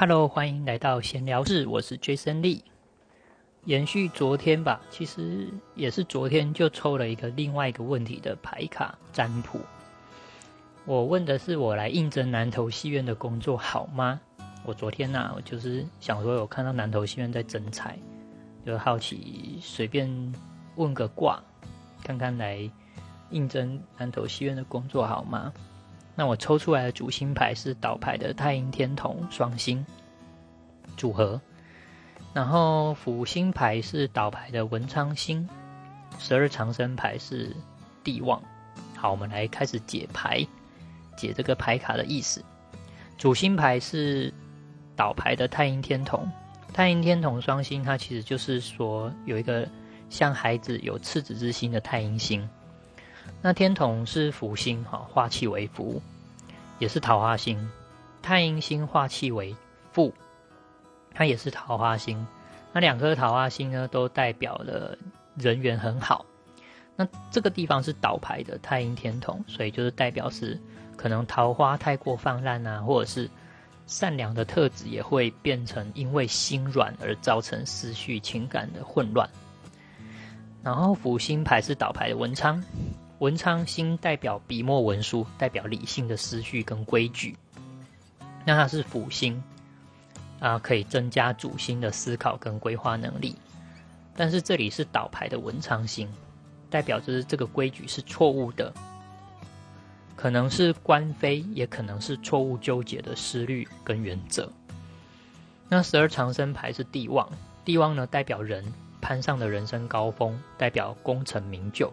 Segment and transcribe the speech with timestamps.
[0.00, 2.62] Hello，欢迎来到闲聊室，我是 Jason Lee。
[3.64, 9.58] 延续昨天吧，其实也是昨天就抽了一个另外一个问题的牌卡占卜。
[10.84, 14.20] 我问的是我来应征南投戏院的工作好吗？
[14.64, 17.98] 我昨天呢，我就是想说有看到南投戏院在征才，
[18.64, 20.08] 就好奇随便
[20.76, 21.42] 问个卦，
[22.04, 22.70] 看看来
[23.30, 25.52] 应征南投戏院的工作好吗？
[26.18, 29.86] 那我抽出来的主星牌是倒牌的太阴天同双星
[30.96, 31.40] 组合，
[32.34, 35.48] 然后辅星牌是倒牌的文昌星，
[36.18, 37.54] 十二长生牌是
[38.02, 38.42] 地旺。
[38.96, 40.44] 好，我们来开始解牌，
[41.16, 42.44] 解这个牌卡的意思。
[43.16, 44.34] 主星牌是
[44.96, 46.28] 倒牌的太阴天同，
[46.74, 49.68] 太阴天同双星，它其实就是说有一个
[50.10, 52.48] 像孩子有赤子之心的太阴星。
[53.40, 56.02] 那天同是福星，哈，化气为福，
[56.78, 57.70] 也是桃花星。
[58.20, 59.54] 太阴星化气为
[59.92, 60.12] 富，
[61.14, 62.26] 它也是桃花星。
[62.72, 64.98] 那两颗桃花星呢，都代表了
[65.36, 66.26] 人缘很好。
[66.96, 70.60] 那这个地方是倒牌的太阴天同，所以就是代表是
[70.96, 73.30] 可能桃花太过泛滥啊，或者是
[73.86, 79.30] 善良的特质也会变成因为心软而造成思绪情感的混乱。
[80.62, 82.62] 然后福星牌是倒牌的文昌。
[83.18, 87.36] 文昌星代表笔墨文书，代表理性的思绪跟规矩。
[88.44, 89.42] 那它是辅星
[90.38, 93.34] 啊，可以增加主星的思考跟规划能力。
[94.14, 96.08] 但是这里是倒牌的文昌星，
[96.70, 98.72] 代表就是这个规矩是错误的，
[100.14, 104.48] 可能是官非，也可能是错误纠结的思虑跟原则。
[105.68, 107.28] 那十二长生牌是帝旺，
[107.64, 108.64] 帝旺呢代表人
[109.00, 111.92] 攀上的人生高峰，代表功成名就。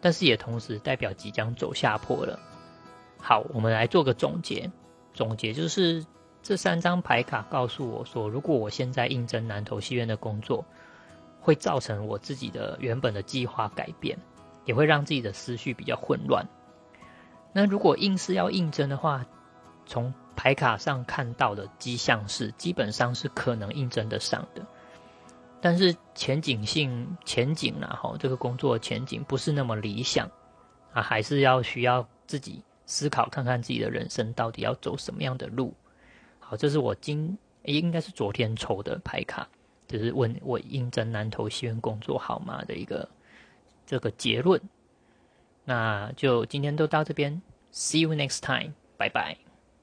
[0.00, 2.38] 但是也同时代表即将走下坡了。
[3.18, 4.70] 好，我们来做个总结。
[5.14, 6.04] 总结就是
[6.42, 10.64] 这三张牌卡告诉我说，如果我现在应征南投戏院的工作，
[11.40, 14.18] 会造成我自己的原本的计划改变，
[14.64, 16.46] 也会让自己的思绪比较混乱。
[17.52, 19.24] 那如果硬是要应征的话，
[19.86, 24.66] 从牌卡上看到的迹象是，基本上是可能应征得上的。
[25.60, 30.30] 但是前景性前景啊，哈，这个工作前景不是那么理想
[30.92, 35.74] 啊，还是要需要自己思考看看自己的人生到底要走什么样的路。
[36.38, 39.48] 好，这是我今应该是昨天抽的牌卡，
[39.88, 43.08] 就是问我应征南投戏院工作好吗的一个
[43.84, 44.60] 这个结论。
[45.64, 47.42] 那就今天都到这边
[47.72, 49.45] ，See you next time，拜拜。